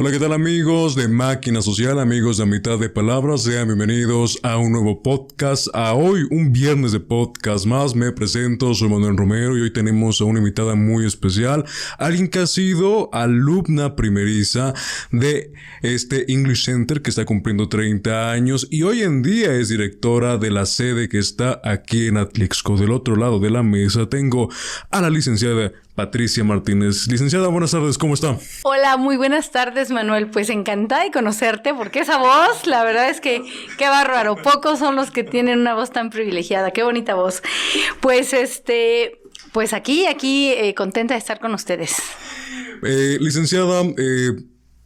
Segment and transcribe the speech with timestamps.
[0.00, 3.42] Hola, ¿qué tal amigos de Máquina Social, amigos de Mitad de Palabras?
[3.42, 7.94] Sean bienvenidos a un nuevo podcast, a hoy un viernes de podcast más.
[7.94, 11.66] Me presento, soy Manuel Romero y hoy tenemos a una invitada muy especial,
[11.98, 14.72] alguien que ha sido alumna primeriza
[15.12, 15.52] de
[15.82, 20.50] este English Center que está cumpliendo 30 años y hoy en día es directora de
[20.50, 22.78] la sede que está aquí en Atlixco.
[22.78, 24.48] Del otro lado de la mesa tengo
[24.90, 27.06] a la licenciada Patricia Martínez.
[27.08, 28.38] Licenciada, buenas tardes, ¿cómo está?
[28.62, 30.28] Hola, muy buenas tardes, Manuel.
[30.28, 33.42] Pues encantada de conocerte, porque esa voz, la verdad es que
[33.76, 34.36] qué bárbaro.
[34.36, 36.70] Pocos son los que tienen una voz tan privilegiada.
[36.70, 37.42] Qué bonita voz.
[38.00, 39.20] Pues este,
[39.52, 41.96] pues aquí, aquí, eh, contenta de estar con ustedes.
[42.82, 44.30] Eh, licenciada, eh,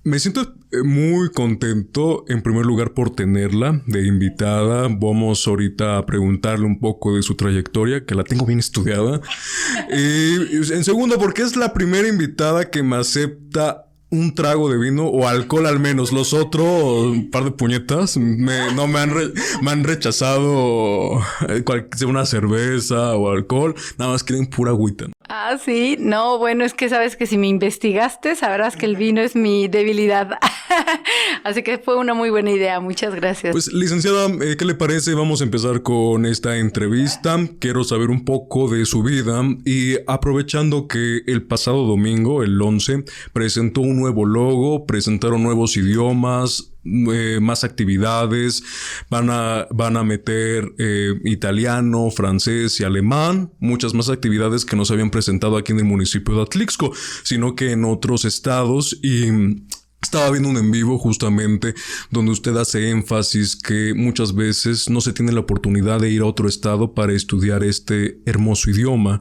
[0.04, 4.88] me siento eh, muy contento en primer lugar por tenerla de invitada.
[4.88, 9.20] Vamos ahorita a preguntarle un poco de su trayectoria, que la tengo bien estudiada.
[9.90, 15.06] Y en segundo, porque es la primera invitada que me acepta un trago de vino
[15.06, 16.12] o alcohol al menos.
[16.12, 19.12] Los otros, un par de puñetas, no me han,
[19.62, 21.64] me han rechazado eh,
[22.06, 23.74] una cerveza o alcohol.
[23.98, 25.06] Nada más quieren pura agüita.
[25.28, 29.22] Ah, sí, no, bueno, es que sabes que si me investigaste, sabrás que el vino
[29.22, 30.32] es mi debilidad.
[31.44, 33.52] Así que fue una muy buena idea, muchas gracias.
[33.52, 35.14] Pues, licenciada, eh, ¿qué le parece?
[35.14, 37.38] Vamos a empezar con esta entrevista.
[37.58, 43.04] Quiero saber un poco de su vida y aprovechando que el pasado domingo, el 11,
[43.32, 48.62] presentó un nuevo logo, presentaron nuevos idiomas, eh, más actividades,
[49.10, 54.84] van a, van a meter eh, italiano, francés y alemán, muchas más actividades que no
[54.84, 59.28] se habían presentado aquí en el municipio de Atlixco, sino que en otros estados y
[60.04, 61.74] estaba viendo un en vivo justamente
[62.10, 66.26] donde usted hace énfasis que muchas veces no se tiene la oportunidad de ir a
[66.26, 69.20] otro estado para estudiar este hermoso idioma,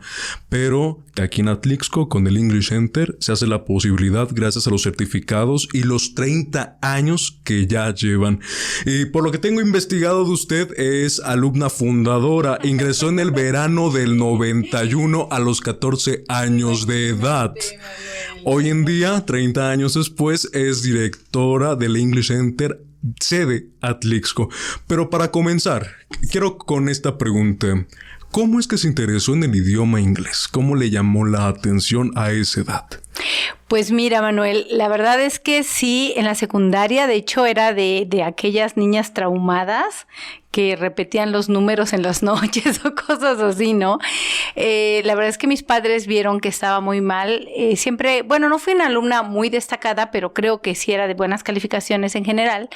[0.49, 4.83] pero aquí en Atlixco con el English Center se hace la posibilidad gracias a los
[4.83, 8.41] certificados y los 30 años que ya llevan.
[8.85, 13.89] Y por lo que tengo investigado de usted es alumna fundadora, ingresó en el verano
[13.89, 17.53] del 91 a los 14 años de edad.
[18.45, 22.83] Hoy en día, 30 años después, es directora del English Center
[23.19, 24.49] sede Atlixco.
[24.87, 25.87] Pero para comenzar,
[26.31, 27.85] quiero con esta pregunta.
[28.31, 30.47] ¿Cómo es que se interesó en el idioma inglés?
[30.51, 33.02] ¿Cómo le llamó la atención a esa edad?
[33.67, 38.05] Pues mira, Manuel, la verdad es que sí, en la secundaria, de hecho, era de,
[38.07, 40.07] de aquellas niñas traumadas
[40.53, 43.97] que repetían los números en las noches o cosas así, ¿no?
[44.55, 47.49] Eh, la verdad es que mis padres vieron que estaba muy mal.
[47.55, 51.15] Eh, siempre, bueno, no fui una alumna muy destacada, pero creo que sí era de
[51.15, 52.69] buenas calificaciones en general.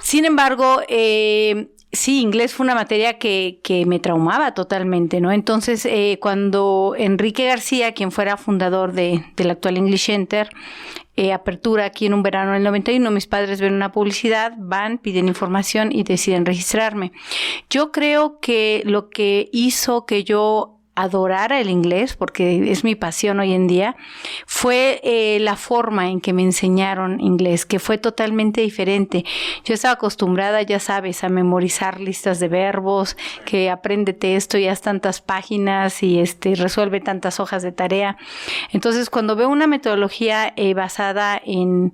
[0.00, 5.32] Sin embargo, eh, Sí, inglés fue una materia que, que me traumaba totalmente, ¿no?
[5.32, 10.50] Entonces, eh, cuando Enrique García, quien fuera fundador de, del actual English Center,
[11.16, 15.28] eh, apertura aquí en un verano del 91, mis padres ven una publicidad, van, piden
[15.28, 17.10] información y deciden registrarme.
[17.70, 23.38] Yo creo que lo que hizo que yo adorara el inglés, porque es mi pasión
[23.40, 23.96] hoy en día,
[24.46, 29.24] fue eh, la forma en que me enseñaron inglés, que fue totalmente diferente.
[29.64, 34.80] Yo estaba acostumbrada, ya sabes, a memorizar listas de verbos, que apréndete esto y haz
[34.80, 38.16] tantas páginas y este, resuelve tantas hojas de tarea.
[38.72, 41.92] Entonces, cuando veo una metodología eh, basada en,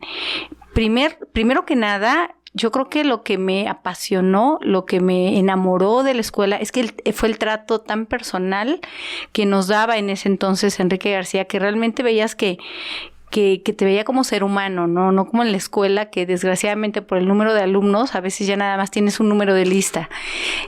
[0.75, 6.04] primer, primero que nada, yo creo que lo que me apasionó, lo que me enamoró
[6.04, 8.81] de la escuela es que fue el trato tan personal
[9.32, 12.59] que nos daba en ese entonces Enrique García, que realmente veías que,
[13.31, 15.10] que, que, te veía como ser humano, ¿no?
[15.10, 18.56] No como en la escuela, que desgraciadamente por el número de alumnos, a veces ya
[18.56, 20.09] nada más tienes un número de lista,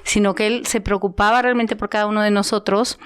[0.03, 2.99] sino que él se preocupaba realmente por cada uno de nosotros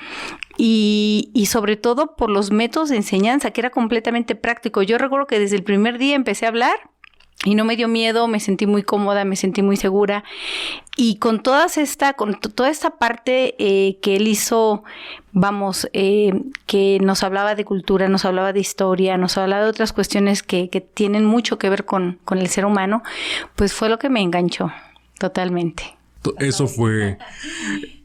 [0.56, 4.80] y, y sobre todo por los métodos de enseñanza, que era completamente práctico.
[4.80, 6.78] Yo recuerdo que desde el primer día empecé a hablar
[7.44, 10.24] y no me dio miedo, me sentí muy cómoda, me sentí muy segura.
[10.96, 14.84] Y con todas esta, con toda esta parte eh, que él hizo,
[15.32, 16.32] vamos, eh,
[16.66, 20.68] que nos hablaba de cultura, nos hablaba de historia, nos hablaba de otras cuestiones que,
[20.68, 23.02] que tienen mucho que ver con, con el ser humano,
[23.56, 24.70] pues fue lo que me enganchó
[25.18, 25.96] totalmente.
[26.38, 27.16] Eso fue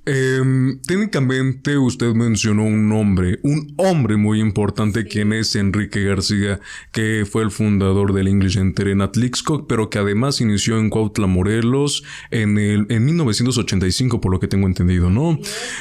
[0.06, 6.60] Em, técnicamente usted mencionó un nombre, un hombre muy importante, quien es Enrique García,
[6.92, 11.25] que fue el fundador del English Center en Atlixco, pero que además inició en Cuautla,
[11.25, 15.40] Morelos, en, el, en 1985, por lo que tengo entendido, ¿no?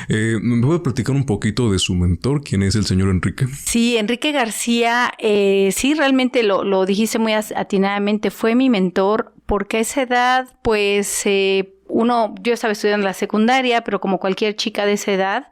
[0.08, 3.46] Eh, ¿Me puede platicar un poquito de su mentor, quién es el señor Enrique?
[3.66, 9.76] Sí, Enrique García, eh, sí, realmente lo, lo dijiste muy atinadamente, fue mi mentor porque
[9.76, 14.86] a esa edad, pues, eh, uno, yo estaba estudiando la secundaria, pero como cualquier chica
[14.86, 15.48] de esa edad,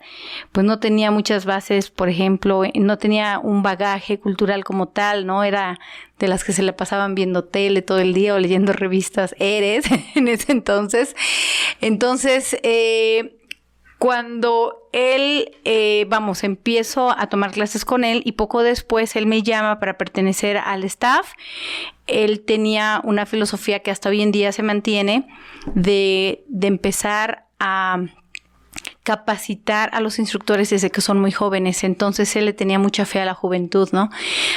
[0.53, 5.45] pues no tenía muchas bases, por ejemplo, no tenía un bagaje cultural como tal, ¿no?
[5.45, 5.79] Era
[6.19, 9.85] de las que se le pasaban viendo tele todo el día o leyendo revistas Eres
[10.15, 11.15] en ese entonces.
[11.81, 13.37] Entonces, eh,
[14.03, 19.45] cuando él, eh, vamos, empiezo a tomar clases con él y poco después él me
[19.45, 21.35] llama para pertenecer al staff.
[22.09, 25.29] Él tenía una filosofía que hasta hoy en día se mantiene
[25.77, 28.07] de, empezar a
[29.05, 31.85] capacitar a los instructores desde que son muy jóvenes.
[31.85, 34.11] Entonces él le tenía mucha fe a la juventud, ¿no?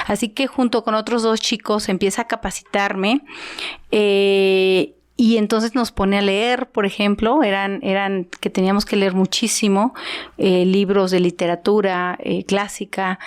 [0.07, 3.21] Así que junto con otros dos chicos empieza a capacitarme.
[3.91, 9.13] Eh, y entonces nos pone a leer, por ejemplo, eran, eran que teníamos que leer
[9.13, 9.93] muchísimo,
[10.37, 13.19] eh, libros de literatura eh, clásica,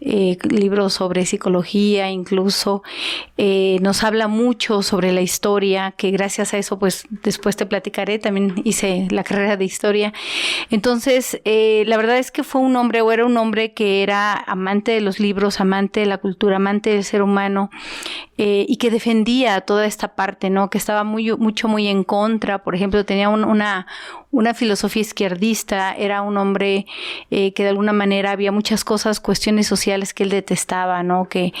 [0.00, 2.82] eh, libros sobre psicología incluso.
[3.36, 8.54] nos habla mucho sobre la historia, que gracias a eso, pues después te platicaré, también
[8.64, 10.14] hice la carrera de historia.
[10.70, 14.92] Entonces, la verdad es que fue un hombre, o era un hombre que era amante
[14.92, 17.70] de los libros, amante de la cultura, amante del ser humano,
[18.36, 20.70] y que defendía toda esta parte, ¿no?
[20.70, 22.62] Que estaba muy mucho, muy en contra.
[22.62, 23.86] Por ejemplo, tenía una,
[24.30, 26.86] una filosofía izquierdista, era un hombre
[27.30, 31.28] eh, que de alguna manera había muchas cosas, cuestiones sociales que él detestaba, ¿no?
[31.28, 31.52] Que,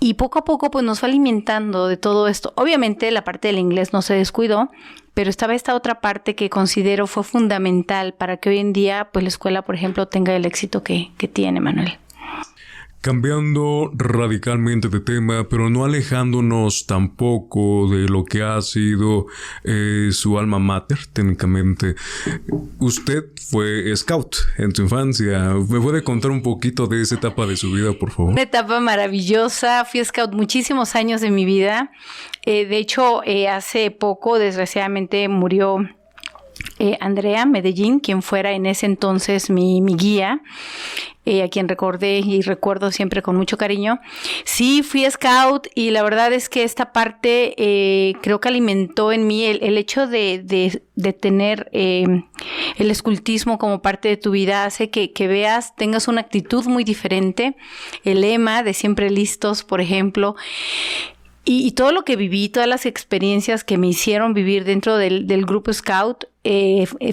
[0.00, 2.52] y poco a poco pues nos fue alimentando de todo esto.
[2.56, 4.70] Obviamente la parte del inglés no se descuidó,
[5.14, 9.22] pero estaba esta otra parte que considero fue fundamental para que hoy en día pues
[9.22, 11.98] la escuela, por ejemplo, tenga el éxito que, que tiene, Manuel.
[13.02, 19.26] Cambiando radicalmente de tema, pero no alejándonos tampoco de lo que ha sido
[19.64, 21.96] eh, su alma mater, técnicamente.
[22.78, 25.52] Usted fue scout en su infancia.
[25.68, 28.32] ¿Me puede contar un poquito de esa etapa de su vida, por favor?
[28.32, 29.84] Una etapa maravillosa.
[29.84, 31.90] Fui scout muchísimos años de mi vida.
[32.46, 35.88] Eh, de hecho, eh, hace poco, desgraciadamente, murió
[37.00, 40.42] Andrea Medellín, quien fuera en ese entonces mi, mi guía.
[41.24, 44.00] Eh, a quien recordé y recuerdo siempre con mucho cariño.
[44.44, 49.28] Sí, fui scout y la verdad es que esta parte eh, creo que alimentó en
[49.28, 50.82] mí el, hecho de,
[51.20, 52.24] tener eh,
[52.76, 57.54] el escultismo como parte de tu vida, hace que, veas, tengas una actitud muy diferente.
[58.02, 60.34] El lema de siempre listos, por ejemplo.
[61.44, 65.72] Y, todo lo que viví, todas las experiencias que me hicieron vivir dentro del, grupo
[65.72, 66.26] Scout,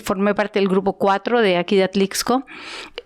[0.03, 2.45] formé parte del grupo 4 de aquí de Atlixco,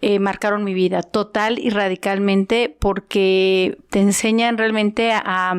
[0.06, 5.56] eh, marcaron mi vida total y radicalmente porque te enseñan realmente a,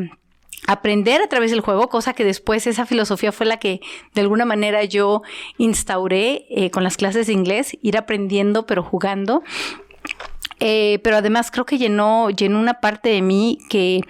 [0.66, 3.80] aprender a través del juego, cosa que después esa filosofía fue la que
[4.14, 5.22] de alguna manera yo
[5.56, 9.42] instauré eh, con las clases de inglés, ir aprendiendo pero jugando.
[10.60, 14.02] Eh, pero además creo que llenó, llenó una parte de mí que,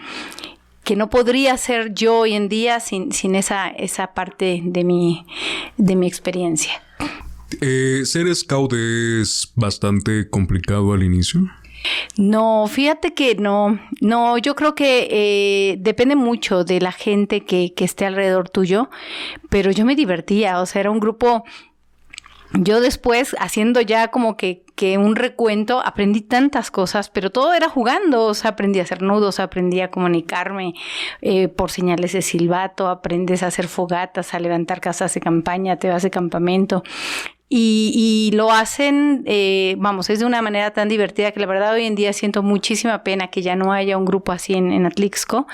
[0.84, 5.26] que no podría ser yo hoy en día sin, sin esa, esa parte de mi,
[5.76, 6.82] de mi experiencia.
[7.60, 11.50] Eh, ¿Ser scout es bastante complicado al inicio?
[12.16, 17.74] No, fíjate que no, no, yo creo que eh, depende mucho de la gente que,
[17.74, 18.88] que esté alrededor tuyo,
[19.50, 21.44] pero yo me divertía, o sea, era un grupo
[22.54, 27.68] yo después, haciendo ya como que, que, un recuento, aprendí tantas cosas, pero todo era
[27.68, 28.24] jugando.
[28.24, 30.74] O sea, aprendí a hacer nudos, aprendí a comunicarme
[31.22, 35.88] eh, por señales de silbato, aprendes a hacer fogatas, a levantar casas de campaña, te
[35.88, 36.82] vas de campamento.
[37.56, 41.84] Y, lo hacen, eh, vamos, es de una manera tan divertida que la verdad hoy
[41.84, 45.46] en día siento muchísima pena que ya no haya un grupo así en, en Atlixco.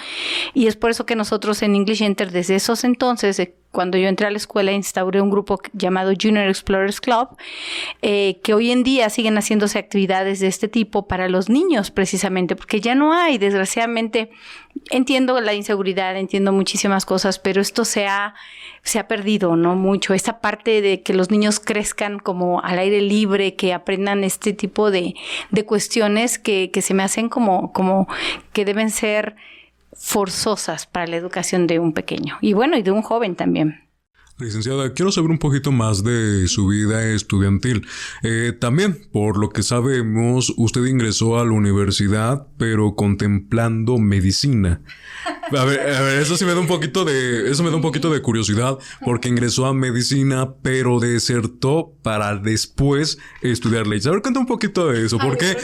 [0.55, 3.39] Y es por eso que nosotros en English Enter desde esos entonces,
[3.71, 7.29] cuando yo entré a la escuela, instauré un grupo llamado Junior Explorers Club,
[8.03, 12.57] eh, que hoy en día siguen haciéndose actividades de este tipo para los niños, precisamente,
[12.57, 14.31] porque ya no hay, desgraciadamente,
[14.91, 18.35] entiendo la inseguridad, entiendo muchísimas cosas, pero esto se ha,
[18.83, 19.77] se ha perdido, ¿no?
[19.77, 20.15] Mucho.
[20.15, 24.91] Esta parte de que los niños crezcan como al aire libre, que aprendan este tipo
[24.91, 25.15] de,
[25.51, 28.09] de cuestiones que, que se me hacen como, como
[28.53, 29.37] que deben ser
[29.93, 33.90] forzosas para la educación de un pequeño y bueno, y de un joven también.
[34.41, 37.87] Licenciada, quiero saber un poquito más de su vida estudiantil.
[38.23, 44.81] Eh, también, por lo que sabemos, usted ingresó a la universidad, pero contemplando medicina.
[45.27, 47.83] A ver, a ver, eso sí me da un poquito de, eso me da un
[47.83, 54.07] poquito de curiosidad, porque ingresó a medicina, pero desertó para después estudiar leyes.
[54.07, 55.57] A ver, cuenta un poquito de eso, ¿por qué?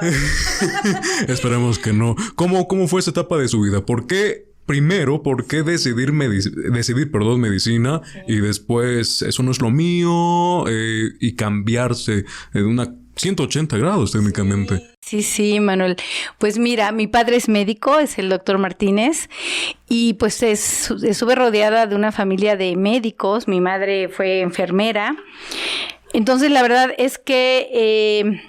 [1.28, 2.16] Esperemos que no.
[2.36, 3.84] ¿Cómo, ¿Cómo fue esa etapa de su vida?
[3.84, 9.70] ¿Por qué primero, ¿por qué decidir, decidir perdón, medicina y después eso no es lo
[9.70, 14.82] mío eh, y cambiarse de una 180 grados técnicamente.
[15.00, 15.96] Sí, sí, Manuel.
[16.38, 19.28] Pues mira, mi padre es médico, es el doctor Martínez,
[19.88, 23.48] y pues estuve rodeada de una familia de médicos.
[23.48, 25.16] Mi madre fue enfermera.
[26.12, 28.42] Entonces, la verdad es que eh,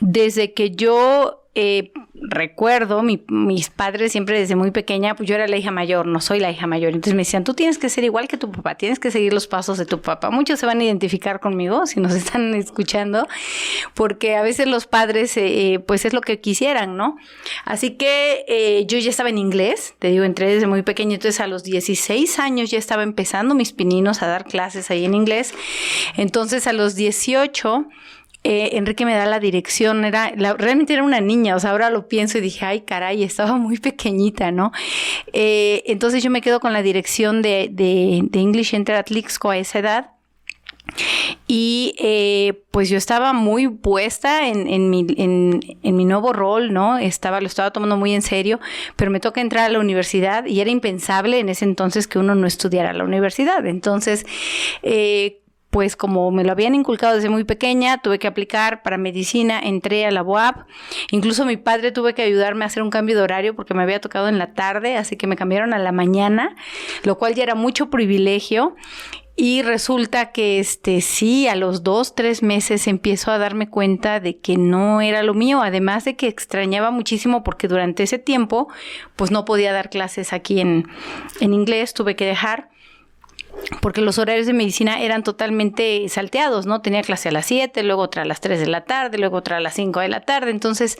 [0.00, 5.56] desde que yo eh, recuerdo, mis padres siempre desde muy pequeña, pues yo era la
[5.56, 6.92] hija mayor, no soy la hija mayor.
[6.92, 9.48] Entonces me decían, tú tienes que ser igual que tu papá, tienes que seguir los
[9.48, 10.30] pasos de tu papá.
[10.30, 13.26] Muchos se van a identificar conmigo si nos están escuchando,
[13.94, 17.16] porque a veces los padres, eh, eh, pues es lo que quisieran, ¿no?
[17.64, 21.48] Así que yo ya estaba en inglés, te digo, entré desde muy pequeño, entonces a
[21.48, 25.54] los 16 años ya estaba empezando mis pininos a dar clases ahí en inglés.
[26.16, 27.88] Entonces a los 18
[28.50, 32.08] eh, Enrique me da la dirección, era, realmente era una niña, o sea, ahora lo
[32.08, 34.72] pienso y dije, ay, caray, estaba muy pequeñita, ¿no?
[35.34, 37.70] Eh, entonces yo me quedo con la dirección de,
[38.32, 40.10] English Enter Atlixco a esa edad.
[41.46, 45.04] Y eh, pues yo estaba muy puesta en, mi,
[46.06, 46.96] nuevo rol, ¿no?
[46.96, 48.60] Estaba, lo estaba tomando muy en serio,
[48.96, 52.34] pero me toca entrar a la universidad y era impensable en ese entonces que uno
[52.34, 53.66] no estudiara a la universidad.
[53.66, 54.24] Entonces,
[55.78, 60.06] pues como me lo habían inculcado desde muy pequeña, tuve que aplicar para medicina, entré
[60.06, 60.66] a la UAP,
[61.12, 64.00] incluso mi padre tuve que ayudarme a hacer un cambio de horario porque me había
[64.00, 66.56] tocado en la tarde, así que me cambiaron a la mañana,
[67.04, 68.74] lo cual ya era mucho privilegio.
[69.36, 74.40] Y resulta que este sí, a los dos, tres meses empiezo a darme cuenta de
[74.40, 78.66] que no era lo mío, además de que extrañaba muchísimo porque durante ese tiempo
[79.14, 80.88] pues no podía dar clases aquí en,
[81.38, 82.70] en inglés, tuve que dejar
[83.80, 86.80] porque los horarios de medicina eran totalmente salteados, ¿no?
[86.80, 89.58] Tenía clase a las 7, luego otra a las 3 de la tarde, luego otra
[89.58, 90.98] a las 5 de la tarde, entonces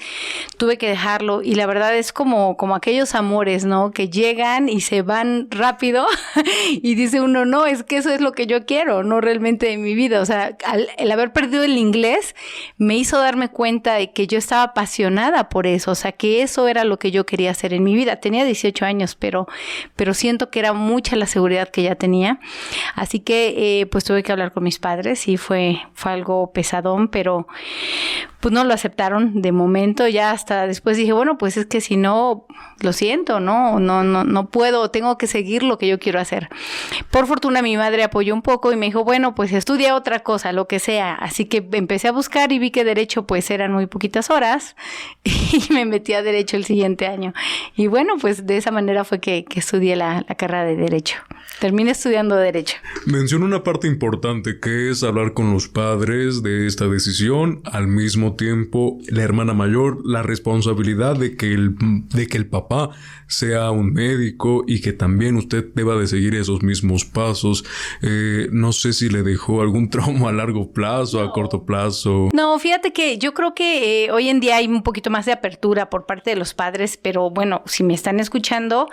[0.57, 3.91] tuve que dejarlo y la verdad es como, como aquellos amores, ¿no?
[3.91, 6.07] Que llegan y se van rápido
[6.71, 9.83] y dice uno, no, es que eso es lo que yo quiero, no realmente en
[9.83, 10.57] mi vida, o sea,
[10.99, 12.35] el haber perdido el inglés
[12.77, 16.69] me hizo darme cuenta de que yo estaba apasionada por eso, o sea, que eso
[16.69, 18.17] era lo que yo quería hacer en mi vida.
[18.17, 19.47] Tenía 18 años, pero,
[19.97, 22.41] pero siento que era mucha la seguridad que ya tenía
[22.95, 27.09] Así que eh, pues tuve que hablar con mis padres y fue, fue algo pesadón,
[27.09, 27.47] pero
[28.41, 31.97] pues no lo aceptaron de momento, ya hasta después dije, bueno, pues es que si
[31.97, 32.47] no,
[32.81, 36.49] lo siento, no, no, no, no puedo, tengo que seguir lo que yo quiero hacer.
[37.11, 40.53] Por fortuna mi madre apoyó un poco y me dijo, bueno, pues estudia otra cosa,
[40.53, 41.15] lo que sea.
[41.15, 44.77] Así que empecé a buscar y vi que derecho pues eran muy poquitas horas
[45.25, 47.35] y me metí a derecho el siguiente año.
[47.75, 51.17] Y bueno, pues de esa manera fue que, estudié la, la carrera de derecho.
[51.59, 52.77] Terminé estudiando derecho.
[53.07, 58.28] Menciona una parte importante que es hablar con los padres de esta decisión al mismo
[58.35, 61.77] tiempo la hermana mayor la responsabilidad de que el,
[62.09, 62.91] de que el papá
[63.29, 67.65] sea un médico y que también usted deba de seguir esos mismos pasos.
[68.03, 72.31] Eh, no sé si le dejó algún trauma a largo plazo, a corto plazo.
[72.33, 75.33] No, fíjate que yo creo que eh, hoy en día hay un poquito más de
[75.33, 78.89] apertura por parte de los padres, pero bueno, si me están escuchando,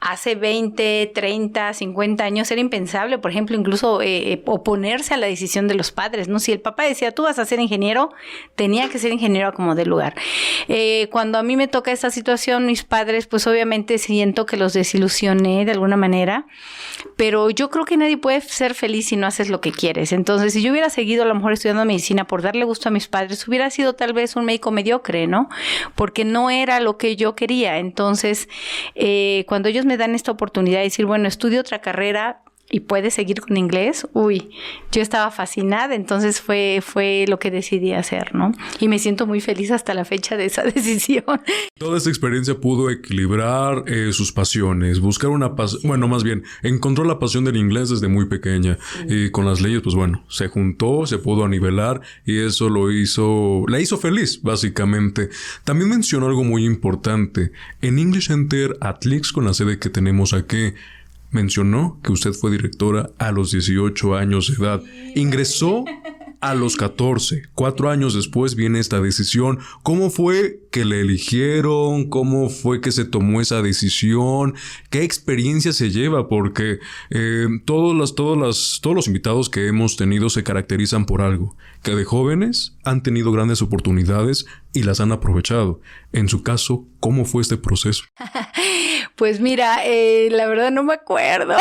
[0.00, 5.68] hace 20, 30, 50 años era impensable, por ejemplo, incluso eh, oponerse a la decisión
[5.68, 6.40] de los padres, ¿no?
[6.40, 8.10] Si el papá decía, tú vas a ser ingeniero,
[8.56, 10.14] tenía que ser ingeniero como de lugar.
[11.10, 15.64] cuando a mí me toca esta situación, mis padres, pues obviamente siento que los desilusioné
[15.64, 16.46] de alguna manera,
[17.16, 20.12] pero yo creo que nadie puede ser feliz si no haces lo que quieres.
[20.12, 23.08] Entonces, si yo hubiera seguido a lo mejor estudiando medicina por darle gusto a mis
[23.08, 25.48] padres, hubiera sido tal vez un médico mediocre, ¿no?
[25.94, 27.78] Porque no era lo que yo quería.
[27.78, 28.48] Entonces,
[28.94, 33.14] eh, cuando ellos me dan esta oportunidad de decir, bueno, estudio otra carrera, y puedes
[33.14, 34.50] seguir con inglés, uy,
[34.90, 38.52] yo estaba fascinada, entonces fue, fue lo que decidí hacer, ¿no?
[38.80, 41.24] Y me siento muy feliz hasta la fecha de esa decisión.
[41.78, 47.04] Toda esta experiencia pudo equilibrar eh, sus pasiones, buscar una pasión, bueno, más bien, encontró
[47.04, 51.06] la pasión del inglés desde muy pequeña y con las leyes, pues bueno, se juntó,
[51.06, 55.30] se pudo nivelar y eso lo hizo, la hizo feliz, básicamente.
[55.64, 60.72] También mencionó algo muy importante, en English Enter Atlix con la sede que tenemos aquí,
[61.36, 64.82] Mencionó que usted fue directora a los 18 años de edad.
[65.14, 65.84] Ingresó
[66.40, 67.42] a los 14.
[67.54, 69.58] Cuatro años después viene esta decisión.
[69.82, 72.08] ¿Cómo fue que le eligieron?
[72.08, 74.54] ¿Cómo fue que se tomó esa decisión?
[74.88, 76.26] ¿Qué experiencia se lleva?
[76.26, 76.78] Porque
[77.10, 81.54] eh, todos, las, todos, las, todos los invitados que hemos tenido se caracterizan por algo,
[81.82, 85.80] que de jóvenes han tenido grandes oportunidades y las han aprovechado.
[86.12, 88.04] En su caso, ¿cómo fue este proceso?
[89.14, 91.56] Pues mira, eh, la verdad no me acuerdo.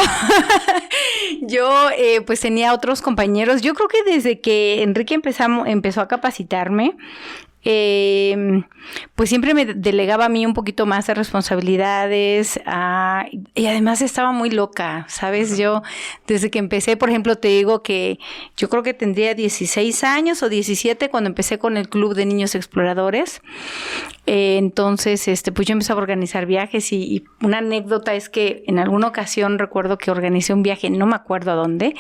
[1.42, 3.62] Yo eh, pues tenía otros compañeros.
[3.62, 6.98] Yo creo que desde que Enrique empezamos, empezó a capacitarme,
[7.68, 8.64] eh,
[9.16, 14.32] pues siempre me delegaba a mí un poquito más de responsabilidades ah, y además estaba
[14.32, 15.58] muy loca, ¿sabes?
[15.58, 15.82] Yo
[16.28, 18.20] desde que empecé, por ejemplo, te digo que
[18.56, 22.54] yo creo que tendría 16 años o 17 cuando empecé con el Club de Niños
[22.54, 23.42] Exploradores.
[24.28, 28.64] Eh, entonces, este, pues yo empecé a organizar viajes y, y, una anécdota es que
[28.68, 31.96] en alguna ocasión recuerdo que organicé un viaje, no me acuerdo a dónde,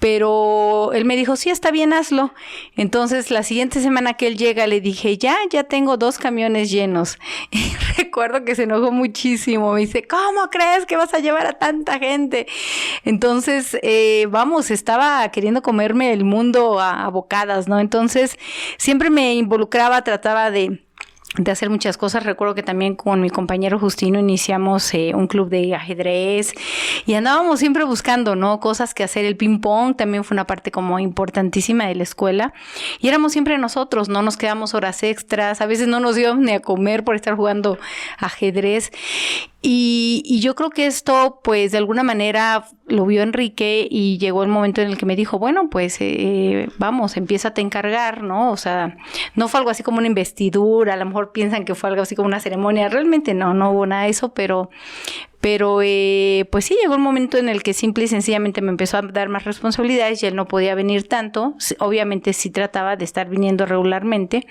[0.00, 2.32] pero él me dijo, sí, está bien, hazlo.
[2.74, 7.18] Entonces, la siguiente semana que él llega, le dije, ya, ya tengo dos camiones llenos.
[7.52, 9.72] Y recuerdo que se enojó muchísimo.
[9.72, 12.46] Me dice, ¿cómo crees que vas a llevar a tanta gente?
[13.04, 17.78] Entonces, eh, vamos, estaba queriendo comerme el mundo a, a bocadas, ¿no?
[17.78, 18.38] Entonces,
[18.78, 20.80] siempre me involucraba, trataba de
[21.36, 22.24] de hacer muchas cosas.
[22.24, 26.52] Recuerdo que también con mi compañero Justino iniciamos eh, un club de ajedrez
[27.06, 28.58] y andábamos siempre buscando, ¿no?
[28.58, 29.24] Cosas que hacer.
[29.24, 32.52] El ping pong también fue una parte como importantísima de la escuela
[32.98, 36.52] y éramos siempre nosotros, no nos quedamos horas extras, a veces no nos íbamos ni
[36.52, 37.78] a comer por estar jugando
[38.18, 38.90] ajedrez
[39.62, 44.48] y, yo creo que esto, pues de alguna manera lo vio Enrique y llegó el
[44.48, 48.52] momento en el que me dijo, bueno, pues eh, vamos, empieza a encargar, ¿no?
[48.52, 48.96] O sea,
[49.34, 52.16] no fue algo así como una investidura, a lo mejor piensan que fue algo así
[52.16, 54.70] como una ceremonia, realmente no, no hubo nada de eso, pero,
[55.42, 58.96] pero eh, pues sí, llegó el momento en el que simple y sencillamente me empezó
[58.96, 61.54] a dar más responsabilidades y él no podía venir tanto.
[61.80, 64.46] Obviamente sí trataba de estar viniendo regularmente,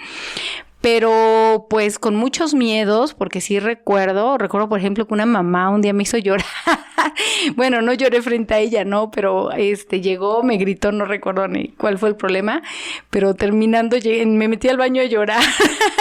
[0.82, 5.82] pero pues con muchos miedos, porque sí recuerdo, recuerdo por ejemplo que una mamá un
[5.82, 6.46] día me hizo llorar.
[7.56, 11.70] bueno, no lloré frente a ella, no, pero este llegó, me gritó, no recuerdo ni
[11.70, 12.62] cuál fue el problema,
[13.10, 15.44] pero terminando me metí al baño a llorar.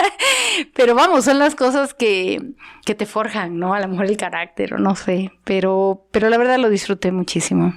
[0.74, 2.52] pero vamos, son las cosas que,
[2.84, 3.74] que te forjan, ¿no?
[3.74, 7.74] A lo mejor el carácter o no sé, pero, pero la verdad lo disfruté muchísimo.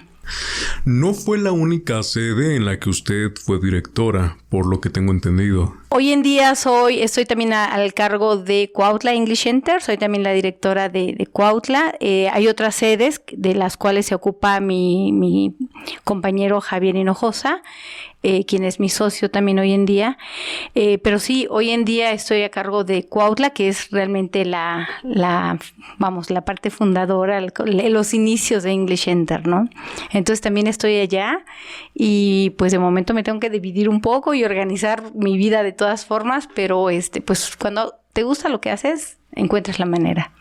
[0.85, 5.11] No fue la única sede en la que usted fue directora, por lo que tengo
[5.11, 5.80] entendido.
[5.93, 10.31] Hoy en día soy, estoy también al cargo de Cuautla English Center, soy también la
[10.31, 11.95] directora de, de Cuautla.
[11.99, 15.53] Eh, hay otras sedes de las cuales se ocupa mi,
[16.05, 17.61] compañero Javier Hinojosa
[18.23, 20.19] eh, quien es mi socio también hoy en día.
[20.75, 24.87] Eh, pero sí, hoy en día estoy a cargo de Cuautla, que es realmente la,
[25.97, 29.67] vamos, la parte fundadora, los inicios de English Enter, ¿no?
[30.11, 31.43] Entonces también estoy allá
[31.95, 35.71] y pues de momento me tengo que dividir un poco y organizar mi vida de
[35.81, 40.31] todas formas, pero este, pues cuando te gusta lo que haces, encuentras la manera.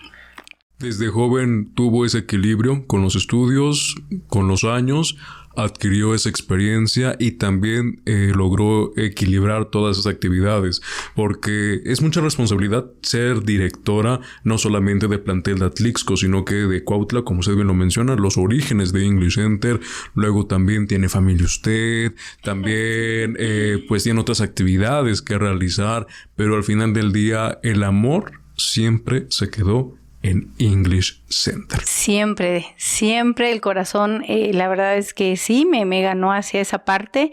[0.79, 3.97] Desde joven tuvo ese equilibrio con los estudios,
[4.29, 5.17] con los años,
[5.57, 10.81] adquirió esa experiencia y también eh, logró equilibrar todas esas actividades,
[11.15, 16.85] porque es mucha responsabilidad ser directora no solamente de plantel de Atlixco, sino que de
[16.85, 19.81] Cuautla, como usted bien lo menciona, los orígenes de English Center,
[20.15, 26.65] luego también tiene familia usted, también eh, pues tiene otras actividades que realizar, pero al
[26.65, 31.81] final del día el amor siempre se quedó en English Center.
[31.85, 36.85] Siempre, siempre el corazón, eh, la verdad es que sí, me, me ganó hacia esa
[36.85, 37.33] parte.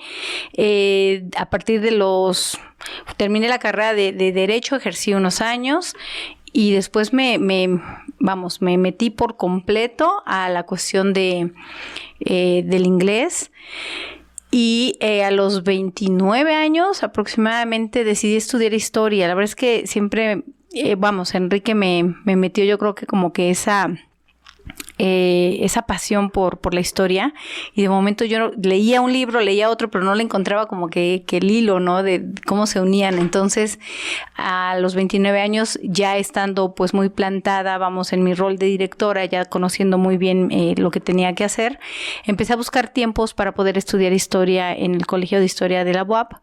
[0.53, 2.57] Eh, a partir de los,
[3.17, 5.95] terminé la carrera de, Derecho, ejercí unos años
[6.53, 7.81] y después me, me,
[8.19, 11.51] vamos, me metí por completo a la cuestión de,
[12.21, 13.51] eh, del inglés.
[14.49, 19.27] Y a los 29 años aproximadamente decidí estudiar historia.
[19.27, 23.33] La verdad es que siempre eh, vamos, Enrique me, me metió yo creo que como
[23.33, 23.95] que esa
[24.99, 27.35] eh, esa pasión por, por la historia
[27.75, 31.23] y de momento yo leía un libro, leía otro, pero no le encontraba como que,
[31.27, 32.01] que, el hilo, ¿no?
[32.01, 33.19] De cómo se unían.
[33.19, 33.77] Entonces,
[34.35, 39.23] a los 29 años, ya estando pues muy plantada, vamos, en mi rol de directora,
[39.25, 41.79] ya conociendo muy bien eh, lo que tenía que hacer,
[42.25, 46.03] empecé a buscar tiempos para poder estudiar historia en el Colegio de Historia de la
[46.03, 46.33] UAP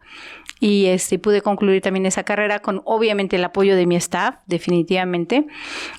[0.59, 5.47] y este, pude concluir también esa carrera con obviamente el apoyo de mi staff, definitivamente.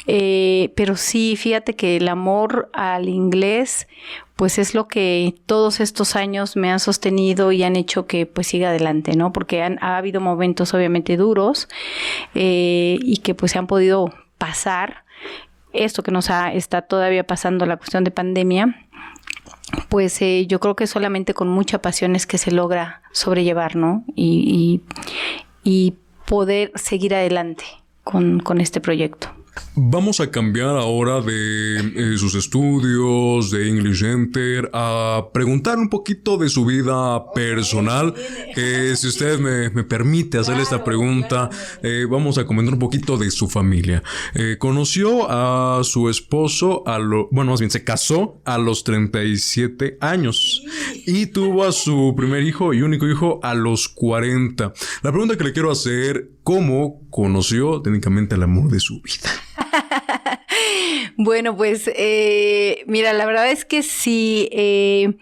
[0.06, 3.86] Eh, pero sí, fíjate que el amor al inglés
[4.36, 8.46] pues es lo que todos estos años me han sostenido y han hecho que pues
[8.46, 9.32] siga adelante, ¿no?
[9.32, 11.68] Porque han, ha habido momentos obviamente duros
[12.34, 15.04] eh, y que pues se han podido pasar.
[15.72, 18.85] Esto que nos ha, está todavía pasando la cuestión de pandemia,
[19.88, 24.04] pues eh, yo creo que solamente con mucha pasión es que se logra sobrellevar, ¿no?
[24.14, 24.80] Y,
[25.64, 25.94] y,
[26.26, 27.64] poder seguir adelante
[28.02, 29.28] con, con este proyecto.
[29.78, 36.38] Vamos a cambiar ahora de eh, sus estudios, de English Center, a preguntar un poquito
[36.38, 38.14] de su vida personal.
[38.56, 41.50] Eh, si usted me, permite hacer esta pregunta,
[41.82, 44.02] eh, vamos a comentar un poquito de su familia.
[44.58, 50.62] conoció a su esposo, a lo, bueno, más bien se casó a los 37 años
[51.06, 54.72] y tuvo a su primer hijo y único hijo a los 40.
[55.02, 59.45] La pregunta que le quiero hacer cómo conoció técnicamente el amor de su vida.
[61.16, 64.48] Bueno, pues eh, mira, la verdad es que sí.
[64.52, 65.16] Eh,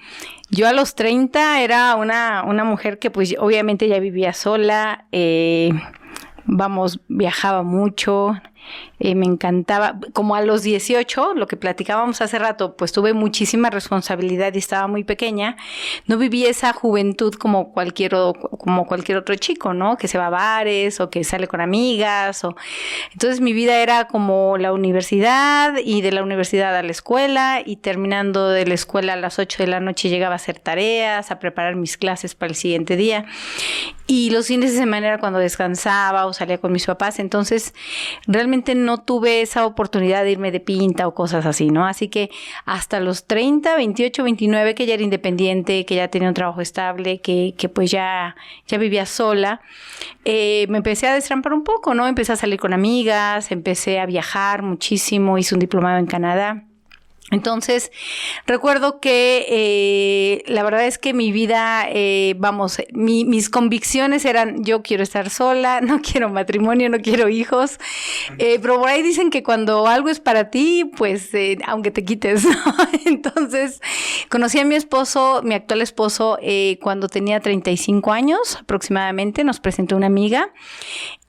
[0.50, 5.70] yo a los 30 era una, una, mujer que pues obviamente ya vivía sola, eh,
[6.44, 8.35] vamos, viajaba mucho,
[9.00, 13.70] eh, me encantaba, como a los 18, lo que platicábamos hace rato, pues tuve muchísima
[13.70, 15.57] responsabilidad y estaba muy pequeña,
[16.07, 18.12] no viví esa juventud como cualquier,
[18.59, 19.96] como cualquier otro chico, ¿no?
[19.96, 22.57] Que se va a bares o que sale con amigas, o...
[23.12, 27.77] entonces mi vida era como la universidad y de la universidad a la escuela y
[27.77, 31.38] terminando de la escuela a las 8 de la noche llegaba a hacer tareas, a
[31.38, 33.27] preparar mis clases para el siguiente día.
[34.07, 37.74] Y los fines de semana era cuando descansaba o salía con mis papás, entonces
[38.27, 41.86] realmente no tuve esa oportunidad de irme de pinta o cosas así, ¿no?
[41.86, 42.30] Así que
[42.64, 47.20] hasta los 30, 28, 29, que ya era independiente, que ya tenía un trabajo estable,
[47.20, 48.36] que, que pues ya,
[48.66, 49.60] ya vivía sola,
[50.24, 52.06] eh, me empecé a destrampar un poco, ¿no?
[52.06, 56.64] Empecé a salir con amigas, empecé a viajar muchísimo, hice un diplomado en Canadá.
[57.30, 57.90] Entonces,
[58.46, 64.82] recuerdo que eh, la verdad es que mi vida, eh, vamos, mis convicciones eran, yo
[64.82, 67.78] quiero estar sola, no quiero matrimonio, no quiero hijos,
[68.38, 71.30] eh, pero por ahí dicen que cuando algo es para ti, pues
[71.66, 72.46] aunque te quites.
[73.06, 73.80] Entonces,
[74.28, 76.38] conocí a mi esposo, mi actual esposo,
[76.80, 80.52] cuando tenía 35 años aproximadamente, nos presentó una amiga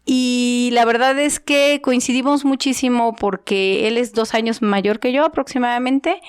[0.08, 5.26] y la verdad es que coincidimos muchísimo porque él es dos años mayor que yo
[5.26, 6.22] aproximadamente.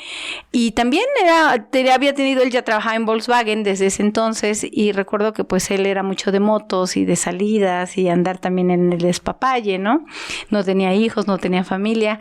[0.50, 4.66] Y también era, había tenido, él ya trabajaba en Volkswagen desde ese entonces.
[4.70, 8.70] Y recuerdo que pues él era mucho de motos y de salidas y andar también
[8.70, 10.06] en el despapalle, ¿no?
[10.48, 12.18] No tenía hijos, no tenía familia.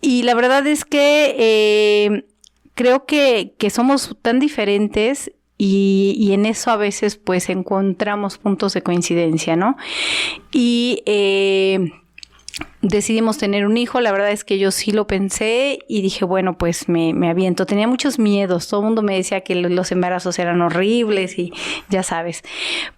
[0.00, 2.24] Y la verdad es que eh,
[2.72, 8.82] creo que, que somos tan diferentes y, en eso a veces pues encontramos puntos de
[8.82, 9.76] coincidencia, ¿no?
[10.52, 11.92] Y eh,
[12.82, 16.58] decidimos tener un hijo, la verdad es que yo sí lo pensé y dije, bueno,
[16.58, 17.64] pues me, me aviento.
[17.64, 21.52] Tenía muchos miedos, todo el mundo me decía que los embarazos eran horribles y
[21.88, 22.42] ya sabes.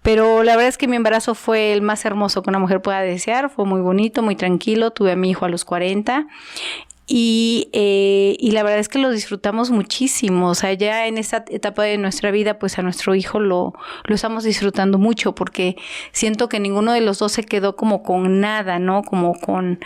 [0.02, 3.00] Pero la verdad es que mi embarazo fue el más hermoso que una mujer pueda
[3.00, 6.26] desear, fue muy bonito, muy tranquilo, tuve a mi hijo a los 40
[7.10, 10.50] y, eh, y, la verdad es que lo disfrutamos muchísimo.
[10.50, 13.72] O sea, ya en esta etapa de nuestra vida, pues a nuestro hijo lo,
[14.04, 15.76] lo estamos disfrutando mucho porque
[16.12, 19.02] siento que ninguno de los dos se quedó como con nada, ¿no?
[19.02, 19.80] Como con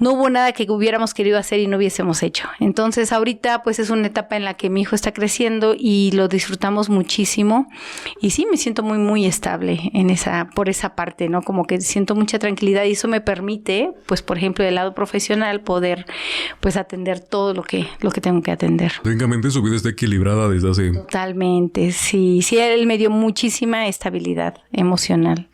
[0.00, 2.48] no hubo nada que hubiéramos querido hacer y no hubiésemos hecho.
[2.58, 6.28] Entonces ahorita pues es una etapa en la que mi hijo está creciendo y lo
[6.28, 7.68] disfrutamos muchísimo
[8.20, 11.42] y sí me siento muy muy estable en esa por esa parte, ¿no?
[11.42, 15.60] Como que siento mucha tranquilidad y eso me permite pues por ejemplo del lado profesional
[15.60, 16.06] poder
[16.60, 18.92] pues atender todo lo que lo que tengo que atender.
[19.02, 24.54] Técnicamente su vida está equilibrada desde hace Totalmente, sí, sí él me dio muchísima estabilidad
[24.72, 25.48] emocional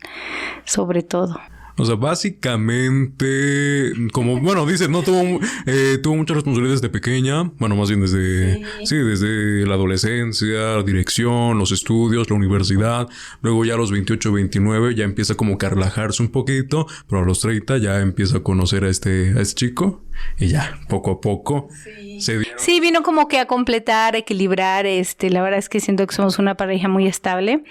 [0.65, 1.39] sobre todo.
[1.77, 7.75] O sea, básicamente, como, bueno, dice, no tuvo, eh, tuvo muchas responsabilidades desde pequeña, bueno,
[7.75, 8.95] más bien desde, sí.
[8.95, 13.07] desde la adolescencia, la dirección, los estudios, la universidad,
[13.41, 17.21] luego ya a los 28, 29 ya empieza como que a relajarse un poquito, pero
[17.21, 20.01] a los 30 ya empieza a conocer a este, a este chico
[20.39, 22.21] y ya, poco a poco sí.
[22.21, 26.15] se Sí, vino como que a completar, equilibrar, este, la verdad es que siento que
[26.15, 27.63] somos una pareja muy estable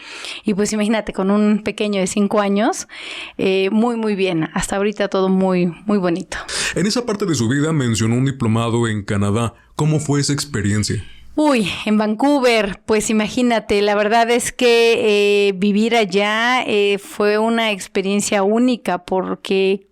[0.44, 2.88] y pues imagínate, con un pequeño de 5 años,
[3.38, 4.48] eh, muy muy, bien.
[4.54, 6.38] Hasta ahorita todo muy, muy bonito.
[6.74, 9.54] En esa parte de su vida mencionó un diplomado en Canadá.
[9.74, 11.04] ¿Cómo fue esa experiencia?
[11.34, 17.72] Uy, en Vancouver, pues imagínate, la verdad es que eh, vivir allá eh, fue una
[17.72, 19.85] experiencia única porque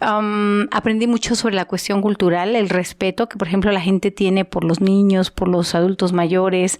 [0.00, 4.64] aprendí mucho sobre la cuestión cultural, el respeto que, por ejemplo, la gente tiene por
[4.64, 6.78] los niños, por los adultos mayores,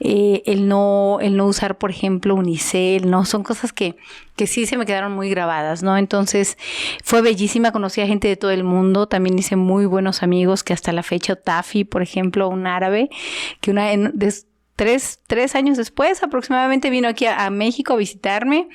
[0.00, 3.24] eh, el no, el no usar, por ejemplo, unicel, ¿no?
[3.24, 3.96] Son cosas que,
[4.36, 5.96] que sí se me quedaron muy grabadas, ¿no?
[5.96, 6.58] Entonces,
[7.02, 10.72] fue bellísima, conocí a gente de todo el mundo, también hice muy buenos amigos que
[10.72, 13.08] hasta la fecha, Tafi, por ejemplo, un árabe,
[13.60, 14.32] que una de,
[14.78, 18.68] tres, tres años después aproximadamente vino aquí a, México a visitarme.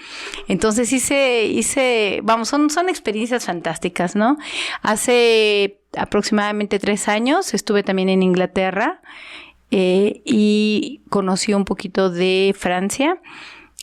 [0.50, 4.36] Entonces hice, hice, vamos, son, son experiencias fantásticas, ¿no?
[4.82, 9.02] Hace aproximadamente tres años estuve también en Inglaterra
[9.72, 13.22] eh, y conocí un poquito de Francia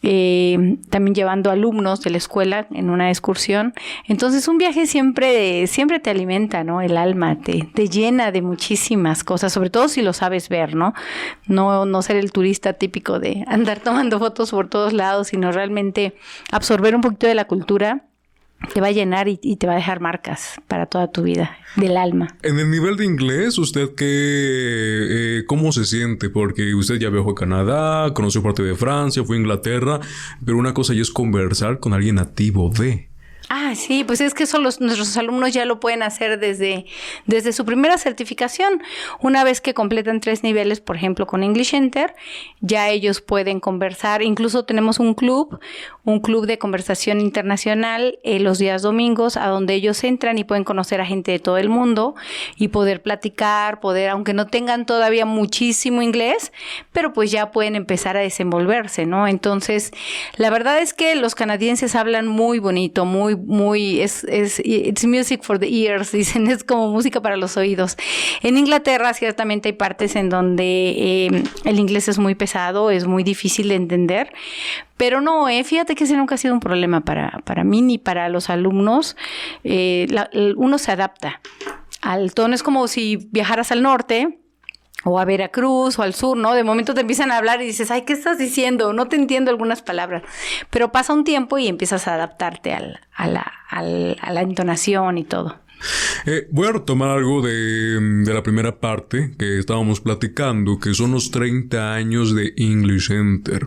[0.03, 3.75] eh, también llevando alumnos de la escuela en una excursión.
[4.07, 6.81] Entonces un viaje siempre, siempre te alimenta, ¿no?
[6.81, 10.95] El alma, te, te llena de muchísimas cosas, sobre todo si lo sabes ver, ¿no?
[11.47, 16.15] No, no ser el turista típico de andar tomando fotos por todos lados, sino realmente
[16.51, 18.05] absorber un poquito de la cultura
[18.73, 21.97] te va a llenar y, te va a dejar marcas para toda tu vida, del
[21.97, 22.37] alma.
[22.43, 26.31] En el nivel de inglés, ¿usted qué, eh, cómo se siente?
[26.31, 30.01] Porque usted ya viajó a Canadá, conoció parte de Francia, fue a Inglaterra,
[30.45, 33.10] pero una cosa ya es conversar con alguien nativo de.
[33.53, 36.87] Ah, sí, pues es que eso nuestros alumnos ya lo pueden hacer desde,
[37.27, 38.81] desde su primera certificación.
[39.21, 42.15] Una vez que completan tres niveles, por ejemplo, con English Enter,
[42.61, 44.23] ya ellos pueden conversar.
[44.23, 45.59] Incluso tenemos un club,
[46.05, 50.63] un club de conversación internacional eh, los días domingos, a donde ellos entran y pueden
[50.63, 52.15] conocer a gente de todo el mundo
[52.57, 56.53] y poder platicar, poder, aunque no tengan todavía muchísimo inglés,
[56.93, 59.27] pero pues ya pueden empezar a desenvolverse, ¿no?
[59.27, 59.91] Entonces,
[60.37, 65.43] la verdad es que los canadienses hablan muy bonito, muy muy, es, es, it's music
[65.43, 67.97] for the ears, dicen, es como música para los oídos.
[68.43, 73.23] En Inglaterra ciertamente hay partes en donde em, el inglés es muy pesado, es muy
[73.23, 74.33] difícil de entender,
[74.97, 77.99] pero no, eh, fíjate que ese nunca ha sido un problema para, para mí ni
[77.99, 79.17] para los alumnos.
[79.65, 80.07] Eh,
[80.57, 81.41] uno se adapta
[82.03, 84.40] al tono, es como si viajaras al norte
[85.05, 86.55] o a Veracruz o al sur, ¿no?
[86.55, 88.93] De momento te empiezan a hablar y dices, ay, ¿qué estás diciendo?
[88.93, 90.23] No te entiendo algunas palabras.
[90.71, 93.83] Pero pasa un tiempo y empiezas a adaptarte al, a, la, a
[94.33, 95.57] la entonación y todo.
[96.27, 101.31] Eh, voy a retomar algo de, la primera parte que estábamos platicando, que son los
[101.31, 103.67] 30 años de English Center,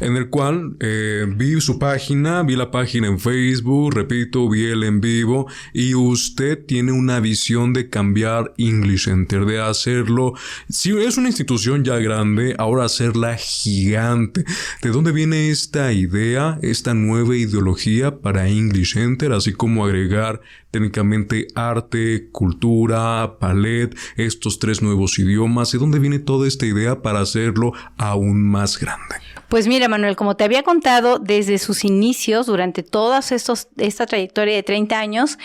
[0.00, 4.84] en el cual eh, vi su página, vi la página en Facebook, repito, vi el
[4.84, 10.34] en vivo, y usted tiene una visión de cambiar English Center, de hacerlo,
[10.68, 14.44] si es una institución ya grande, ahora hacerla gigante.
[14.82, 20.40] ¿De dónde viene esta idea, esta nueva ideología para English Center, así como agregar
[20.74, 25.70] técnicamente arte, cultura, ballet, estos tres nuevos idiomas.
[25.70, 29.14] ¿De dónde viene toda esta idea para hacerlo aún más grande?
[29.48, 34.64] Pues mira, Manuel, como te había contado, desde sus inicios, durante toda esta trayectoria de
[34.64, 35.38] 30 años,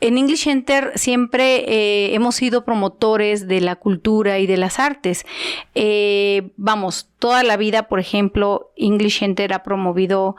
[0.00, 5.24] en English Center siempre eh, hemos sido promotores de la cultura y de las artes.
[5.76, 10.34] Eh, vamos, toda la vida, por ejemplo, English Center ha promovido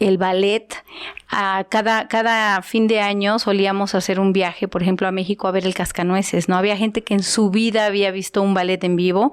[0.00, 0.66] el ballet.
[1.30, 5.52] A cada, cada fin de año solíamos hacer un viaje, por ejemplo, a México a
[5.52, 6.56] ver el Cascanueces, ¿no?
[6.56, 9.30] Había gente que en su vida había visto un ballet en vivo,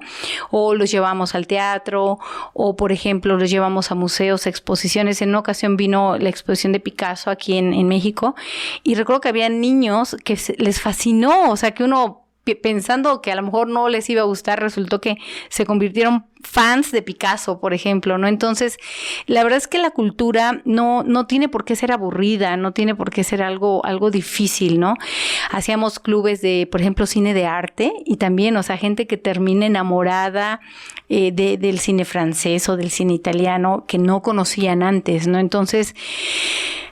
[0.52, 2.20] o los llevamos al teatro,
[2.52, 5.20] o por ejemplo, los llevamos a museos, exposiciones.
[5.22, 8.36] En una ocasión vino la exposición de Picasso aquí en, en México,
[8.84, 12.22] y recuerdo que había niños que les fascinó, o sea, que uno
[12.62, 15.16] pensando que a lo mejor no les iba a gustar, resultó que
[15.48, 18.26] se convirtieron fans de Picasso, por ejemplo, ¿no?
[18.26, 18.78] Entonces,
[19.26, 22.94] la verdad es que la cultura no, no tiene por qué ser aburrida, no tiene
[22.94, 24.94] por qué ser algo, algo difícil, ¿no?
[25.50, 29.66] Hacíamos clubes de, por ejemplo, cine de arte y también, o sea, gente que termina
[29.66, 30.60] enamorada
[31.08, 35.38] eh, del cine francés o del cine italiano que no conocían antes, ¿no?
[35.38, 35.94] Entonces,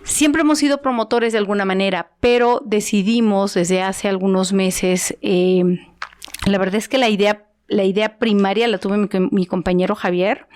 [0.05, 5.65] siempre hemos sido promotores de alguna manera, pero decidimos desde hace algunos meses, eh,
[6.47, 10.47] la verdad es que la idea la idea primaria la tuve mi, compañero Javier.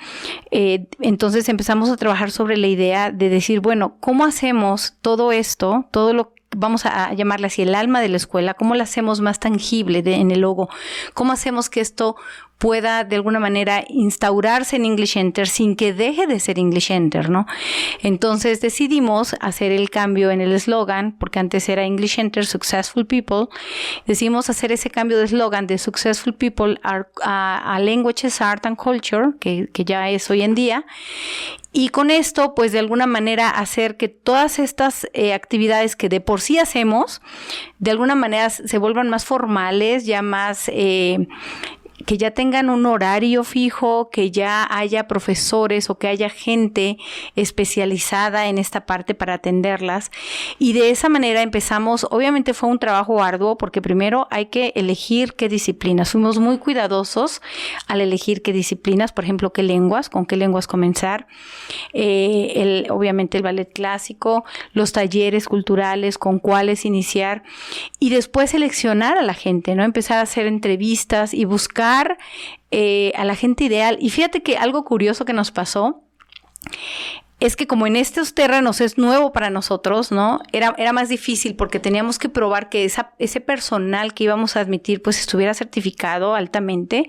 [0.50, 5.86] Eh, entonces empezamos a trabajar sobre la idea de decir, bueno, ¿cómo hacemos todo esto,
[5.90, 9.40] todo lo vamos a llamarle así el alma de la escuela, cómo la hacemos más
[9.40, 10.68] tangible en el logo?
[11.14, 12.16] ¿Cómo hacemos que esto
[12.58, 17.28] pueda de alguna manera instaurarse en English Enter sin que deje de ser English Enter,
[17.28, 17.46] ¿no?
[18.02, 23.48] Entonces decidimos hacer el cambio en el eslogan, porque antes era English Enter Successful People,
[24.06, 29.68] decidimos hacer ese cambio de eslogan de Successful People a, Languages, Art and Culture, que,
[29.84, 30.86] ya es hoy en día,
[31.72, 36.20] y con esto, pues de alguna manera hacer que todas estas eh, actividades que de
[36.20, 37.20] por sí hacemos,
[37.80, 41.26] de alguna manera se vuelvan más formales, ya más eh,
[42.06, 46.98] que ya tengan un horario fijo, que ya haya profesores o que haya gente
[47.36, 50.10] especializada en esta parte para atenderlas.
[50.58, 55.34] Y de esa manera empezamos, obviamente fue un trabajo arduo porque primero hay que elegir
[55.34, 56.12] qué disciplinas.
[56.12, 57.40] Fuimos muy cuidadosos
[57.86, 61.26] al elegir qué disciplinas, por ejemplo, qué lenguas, con qué lenguas comenzar.
[61.92, 67.42] Eh, obviamente el ballet clásico, los talleres culturales, con cuáles iniciar.
[67.98, 69.84] Y después seleccionar a la gente, ¿no?
[69.84, 71.93] Empezar a hacer entrevistas y buscar
[72.70, 73.98] eh, a la gente ideal.
[74.00, 76.02] Y fíjate que algo curioso que nos pasó
[77.40, 80.40] es que como en estos terrenos es nuevo para nosotros, ¿no?
[80.52, 85.02] Era, era más difícil porque teníamos que probar que ese personal que íbamos a admitir
[85.02, 87.08] pues estuviera certificado altamente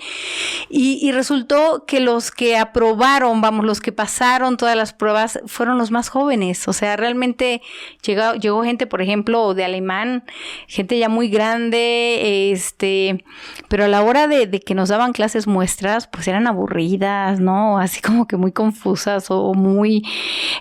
[0.69, 5.91] y, resultó que los que aprobaron, vamos, los que pasaron todas las pruebas fueron los
[5.91, 7.61] más jóvenes, o sea, realmente
[8.01, 10.25] llegó, llegó gente, por ejemplo, de alemán,
[10.67, 13.23] gente ya muy grande, este,
[13.69, 17.79] pero a la hora de, de que nos daban clases muestras, pues eran aburridas, ¿no?
[17.79, 20.03] Así como que muy confusas o muy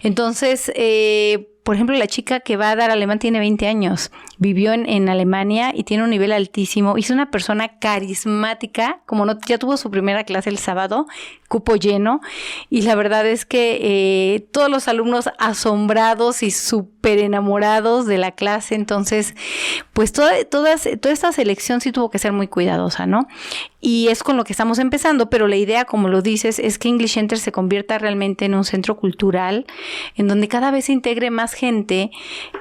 [0.03, 4.75] entonces, eh, por ejemplo, la chica que va a dar alemán tiene 20 años, vivió
[4.75, 6.97] en, Alemania y tiene un nivel altísimo.
[6.99, 11.07] Es una persona carismática, como no, ya tuvo su primera clase el sábado,
[11.49, 12.21] cupo lleno,
[12.69, 18.17] y la verdad es que eh, todos los alumnos asombrados y súper súper enamorados de
[18.17, 19.35] la clase, entonces,
[19.93, 23.29] pues toda, toda, toda esta selección sí tuvo que ser muy cuidadosa, ¿no?
[23.83, 26.89] Y es con lo que estamos empezando, pero la idea, como lo dices, es que
[26.89, 29.67] English Center se convierta realmente en un centro cultural,
[30.17, 32.11] en donde cada vez se integre más gente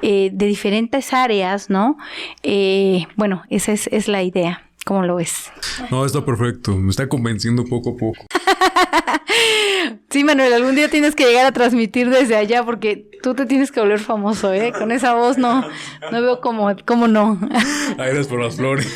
[0.02, 1.96] eh, de diferentes áreas, ¿no?
[2.42, 4.62] Eh, bueno, esa es, es la idea.
[4.84, 5.50] ¿Cómo lo ves?
[5.90, 6.76] No, está perfecto.
[6.76, 8.26] Me está convenciendo poco a poco.
[10.10, 13.72] sí, Manuel, algún día tienes que llegar a transmitir desde allá porque tú te tienes
[13.72, 14.72] que volver famoso, ¿eh?
[14.76, 15.66] Con esa voz no,
[16.12, 17.40] no veo cómo, cómo no.
[17.98, 18.86] eres por las flores.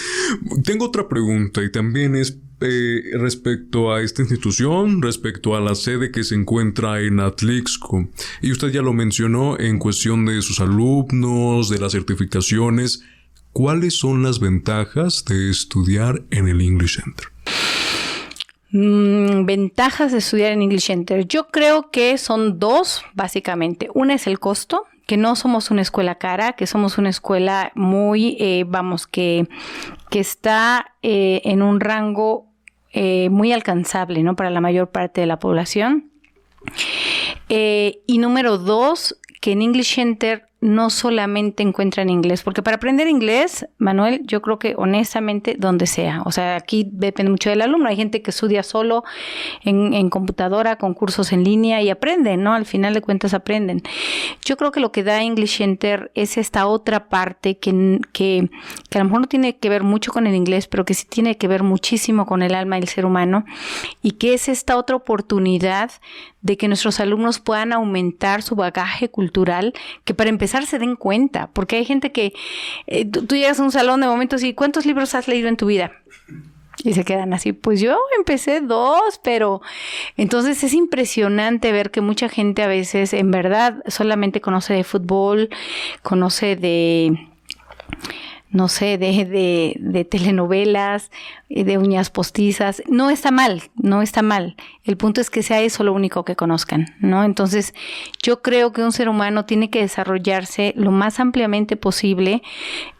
[0.64, 6.10] Tengo otra pregunta y también es eh, respecto a esta institución, respecto a la sede
[6.10, 8.08] que se encuentra en Atlixco.
[8.40, 13.04] Y usted ya lo mencionó en cuestión de sus alumnos, de las certificaciones.
[13.52, 17.26] ¿Cuáles son las ventajas de estudiar en el English Center?
[18.70, 21.26] Mm, ventajas de estudiar en English Center.
[21.26, 23.88] Yo creo que son dos, básicamente.
[23.94, 28.36] Una es el costo, que no somos una escuela cara, que somos una escuela muy,
[28.38, 29.48] eh, vamos, que,
[30.10, 32.46] que está eh, en un rango
[32.92, 34.36] eh, muy alcanzable, ¿no?
[34.36, 36.10] Para la mayor parte de la población.
[37.48, 43.68] y número dos, que en English Center no solamente encuentran inglés, porque para aprender inglés,
[43.78, 47.96] Manuel, yo creo que honestamente donde sea, o sea, aquí depende mucho del alumno, hay
[47.96, 49.04] gente que estudia solo
[49.62, 52.54] en, computadora, con cursos en línea y aprenden, ¿no?
[52.54, 53.82] Al final de cuentas aprenden.
[54.44, 58.50] Yo creo que lo que da English Center es esta otra parte que, que,
[58.90, 61.06] que a lo mejor no tiene que ver mucho con el inglés, pero que sí
[61.08, 63.44] tiene que ver muchísimo con el alma del ser humano
[64.02, 65.92] y que es esta otra oportunidad
[66.40, 71.50] de que nuestros alumnos puedan aumentar su bagaje cultural, que para empezar se den cuenta,
[71.52, 72.32] porque hay gente que
[72.86, 75.66] eh, tú, llegas a un salón de momentos y ¿cuántos libros has leído en tu
[75.66, 75.92] vida?
[76.84, 79.60] Y se quedan así, pues yo empecé dos, pero
[80.16, 85.48] entonces es impresionante ver que mucha gente a veces en verdad solamente conoce de fútbol,
[86.02, 87.18] conoce de
[88.50, 91.10] no sé, de, de, de, telenovelas,
[91.50, 92.82] eh, de uñas postizas.
[92.88, 94.56] No está mal, no está mal.
[94.84, 97.24] El punto es que sea eso lo único que conozcan, ¿no?
[97.24, 97.74] Entonces,
[98.22, 102.42] yo creo que un ser humano tiene que desarrollarse lo más ampliamente posible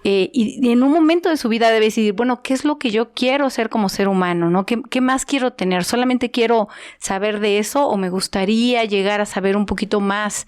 [0.05, 2.91] eh, y, en un momento de su vida debe decidir, bueno, ¿qué es lo que
[2.91, 4.67] yo quiero ser como ser humano, ¿no?
[4.67, 5.85] ¿Qué, ¿Qué más quiero tener?
[5.85, 10.47] ¿Solamente quiero saber de eso o me gustaría llegar a saber un poquito más?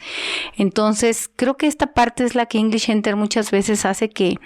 [0.57, 4.39] Entonces, creo que esta parte es la que English Enter muchas veces hace que,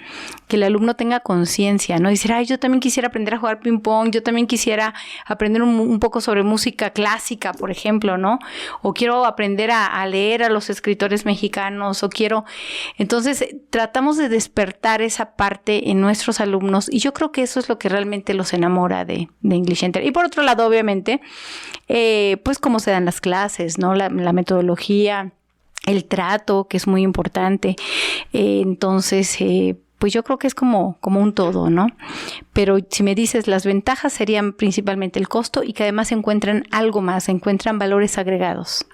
[0.47, 2.09] que el alumno tenga conciencia, ¿no?
[2.09, 4.93] Decir, ay, yo también quisiera aprender a jugar ping pong, yo también quisiera
[5.25, 8.39] aprender un, poco sobre música clásica, por ejemplo, ¿no?
[8.81, 12.45] O quiero aprender a, leer a los escritores mexicanos, o quiero...
[12.97, 17.69] Entonces, tratamos de despertar esa parte en nuestros alumnos y yo creo que eso es
[17.69, 20.05] lo que realmente los enamora de, English Enter.
[20.05, 21.21] Y por otro lado, obviamente,
[21.87, 23.95] eh, pues cómo se dan las clases, ¿no?
[23.95, 25.31] La, metodología,
[25.85, 27.75] el trato, que es muy importante.
[28.33, 31.87] Eh, entonces, eh, pues yo creo que es como, como un todo, ¿no?
[32.53, 37.01] Pero si me dices, las ventajas serían principalmente el costo y que además encuentran algo
[37.01, 38.85] más, encuentran valores agregados.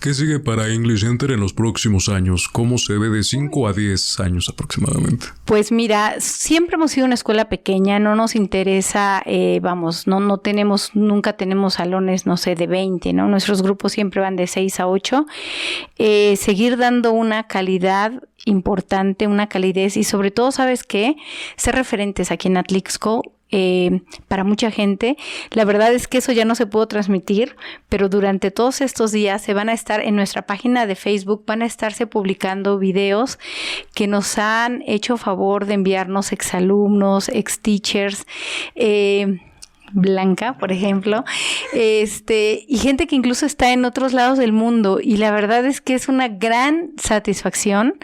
[0.00, 2.48] ¿Qué sigue para English Center en los próximos años?
[2.48, 5.26] ¿Cómo se ve de 5 a 10 años aproximadamente?
[5.44, 10.38] Pues mira, siempre hemos sido una escuela pequeña, no nos interesa, eh, vamos, no, no
[10.38, 13.26] tenemos, nunca tenemos salones, no sé, de 20, ¿no?
[13.26, 15.26] Nuestros grupos siempre van de 6 a 8.
[15.98, 21.16] Eh, seguir dando una calidad importante, una calidez y sobre todo, ¿sabes qué?
[21.56, 25.16] Ser referentes aquí en Atlixco eh, para mucha gente.
[25.52, 27.56] La verdad es que eso ya no se pudo transmitir,
[27.88, 31.62] pero durante todos estos días se van a estar en nuestra página de Facebook, van
[31.62, 33.38] a estarse publicando videos
[33.94, 38.26] que nos han hecho favor de enviarnos exalumnos, ex teachers.
[38.74, 39.40] Eh,
[39.92, 41.24] Blanca, por ejemplo,
[41.72, 44.98] este, y gente que incluso está en otros lados del mundo.
[45.02, 47.94] Y la verdad es que es una gran satisfacción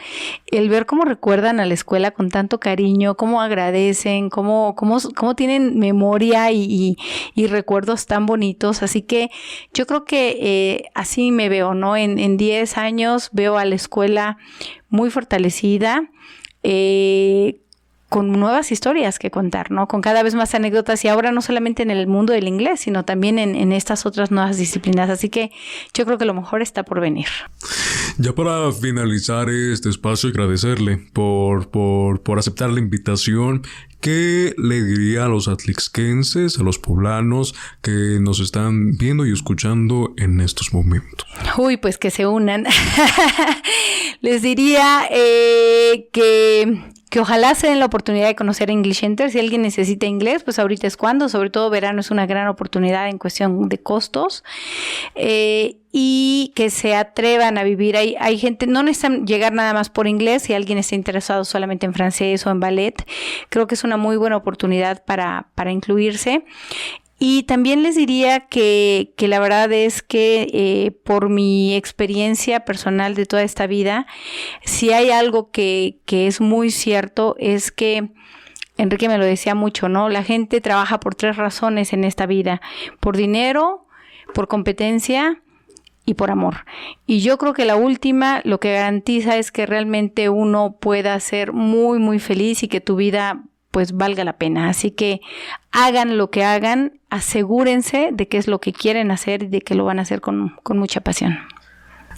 [0.47, 5.35] el ver cómo recuerdan a la escuela con tanto cariño, cómo agradecen, cómo, cómo, cómo
[5.35, 6.97] tienen memoria y,
[7.37, 8.83] recuerdos tan bonitos.
[8.83, 9.31] Así que
[9.75, 11.97] yo creo que eh, así me veo, ¿no?
[11.97, 14.38] En, en 10 años veo a la escuela
[14.88, 16.09] muy fortalecida.
[16.62, 17.62] Eh,
[18.12, 19.88] con nuevas historias que contar, ¿no?
[19.88, 23.07] Con cada vez más anécdotas y ahora no solamente en el mundo del inglés, sino
[23.07, 25.09] también en, estas otras nuevas disciplinas.
[25.09, 25.51] Así que
[25.94, 27.29] yo creo que lo mejor está por venir.
[28.18, 33.62] Ya para finalizar este espacio, agradecerle por, por, por aceptar la invitación.
[34.03, 40.12] ¿Qué le diría a los atlixquenses, a los poblanos que nos están viendo y escuchando
[40.18, 41.27] en estos momentos?
[41.57, 42.66] Uy, pues que se unan.
[44.20, 49.31] Les diría eh, que que ojalá se den la oportunidad de conocer English Enter.
[49.31, 53.07] Si alguien necesita inglés, pues ahorita es cuando, sobre todo verano es una gran oportunidad
[53.07, 54.43] en cuestión de costos.
[55.15, 57.99] Eh, y que se atrevan a vivir.
[57.99, 61.85] Hay, hay gente, no necesitan llegar nada más por inglés, si alguien está interesado solamente
[61.85, 63.07] en francés o en ballet,
[63.51, 66.47] creo que es una muy buena oportunidad para, para incluirse.
[67.25, 73.14] Y también les diría que, que la verdad es que eh, por mi experiencia personal
[73.14, 74.09] de toda esta vida,
[74.64, 78.11] si hay algo que, que es muy cierto, es que
[78.77, 80.09] Enrique me lo decía mucho, ¿no?
[80.09, 82.61] La gente trabaja por tres razones en esta vida,
[82.99, 83.87] por dinero,
[84.35, 85.43] por competencia
[86.05, 86.64] y por amor.
[87.07, 91.53] Y yo creo que la última lo que garantiza es que realmente uno pueda ser
[91.53, 94.68] muy, muy feliz y que tu vida pues valga la pena.
[94.68, 95.20] Así que
[95.73, 99.75] hagan lo que hagan, asegúrense de qué es lo que quieren hacer y de que
[99.75, 101.39] lo van a hacer con, con mucha pasión.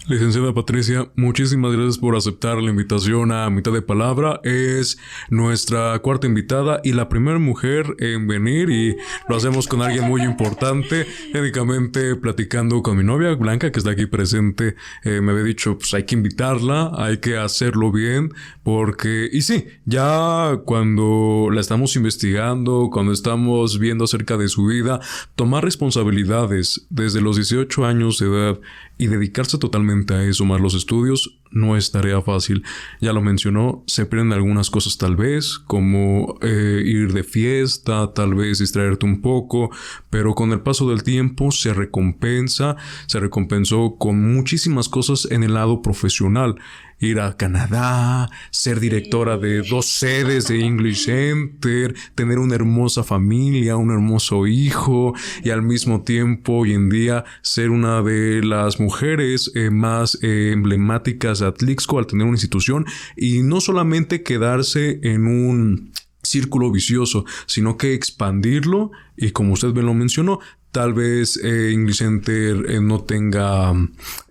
[0.07, 4.39] Licenciada Patricia, muchísimas gracias por aceptar la invitación a mitad de palabra.
[4.45, 4.99] Es
[5.31, 8.97] nuestra cuarta invitada y la primera mujer en venir y
[9.31, 11.07] lo hacemos con alguien muy importante.
[11.33, 14.75] Médicamente platicando con mi novia Blanca, que está aquí presente,
[15.05, 18.31] eh, me había dicho, pues hay que invitarla, hay que hacerlo bien,
[18.63, 25.01] porque, y sí, ya cuando la estamos investigando, cuando estamos viendo acerca de su vida,
[25.35, 28.61] tomar responsabilidades desde los 18 años de edad
[28.97, 32.65] y dedicarse totalmente a eso más los estudios no es tarea fácil.
[33.01, 38.35] Ya lo mencionó, se pierden algunas cosas tal vez, como eh, ir de fiesta, tal
[38.35, 39.71] vez distraerte un poco,
[40.11, 42.77] pero con el paso del tiempo se recompensa,
[43.07, 46.57] se recompensó con muchísimas cosas en el lado profesional
[47.05, 53.77] ir a Canadá, ser directora de dos sedes de English Center, tener una hermosa familia,
[53.77, 59.53] un hermoso hijo y al mismo tiempo hoy en día ser una de las mujeres
[59.55, 62.87] eh, más eh, emblemáticas de Atlixco al tener una institución
[63.17, 65.93] y no solamente quedarse en un
[66.23, 70.41] círculo vicioso, sino que expandirlo y como usted bien lo mencionó,
[70.75, 73.73] Tal vez eh, English Center eh, no tenga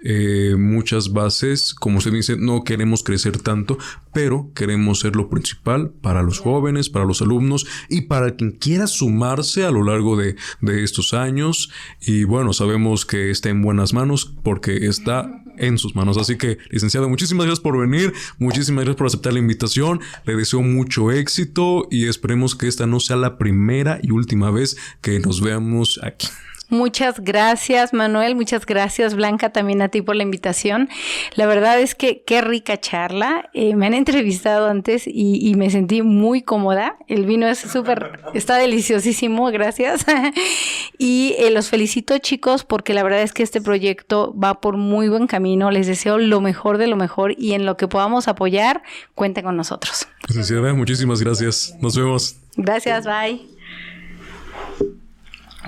[0.04, 1.74] eh, muchas bases.
[1.74, 3.78] Como usted dice, no queremos crecer tanto,
[4.12, 8.88] pero queremos ser lo principal para los jóvenes, para los alumnos y para quien quiera
[8.88, 11.72] sumarse a lo largo de, de estos años.
[12.02, 16.18] Y bueno, sabemos que está en buenas manos porque está en sus manos.
[16.18, 20.02] Así que, licenciado, muchísimas gracias por venir, muchísimas gracias por aceptar la invitación.
[20.26, 24.78] Le deseo mucho éxito y esperemos que esta no sea la primera y última vez
[25.02, 26.28] que nos veamos aquí.
[26.70, 28.36] Muchas gracias, Manuel.
[28.36, 30.90] Muchas gracias, Blanca, también a ti por la invitación.
[31.36, 33.50] La verdad es que qué rica charla.
[33.54, 36.98] Eh, me han entrevistado antes y, me sentí muy cómoda.
[37.08, 40.06] El vino es súper, está deliciosísimo, gracias.
[40.98, 45.10] y eh, los felicito, chicos, porque la verdad es que este proyecto va por muy
[45.10, 45.70] buen camino.
[45.70, 48.82] Les deseo lo mejor de lo mejor y en lo que podamos apoyar,
[49.14, 50.08] cuenten con nosotros.
[50.28, 51.76] Licenciada, muchísimas gracias.
[51.82, 52.38] Nos vemos.
[52.56, 53.42] Gracias, bye.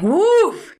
[0.01, 0.73] Uf.